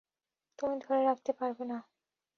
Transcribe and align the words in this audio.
তুমি 0.59 0.75
ধরে 0.83 1.01
রাখতে 1.03 1.31
পারবে 1.39 1.63
না! 1.71 1.77